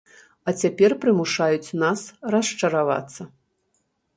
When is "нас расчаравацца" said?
1.83-3.21